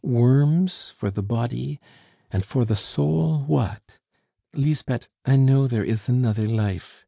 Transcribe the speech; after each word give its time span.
Worms 0.03 0.89
for 0.89 1.11
the 1.11 1.21
body 1.21 1.79
and 2.31 2.43
for 2.43 2.65
the 2.65 2.75
soul, 2.75 3.43
what? 3.45 3.99
Lisbeth, 4.55 5.07
I 5.25 5.35
know 5.35 5.67
there 5.67 5.83
is 5.85 6.09
another 6.09 6.47
life! 6.47 6.99